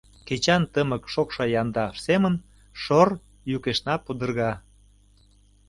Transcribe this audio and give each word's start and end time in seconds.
Кечан 0.27 0.63
тымык 0.73 1.03
шокшо 1.13 1.43
Янда 1.61 1.85
семын 2.05 2.35
шор-р 2.81 3.11
йӱкешна 3.49 3.95
пудырга. 4.05 4.51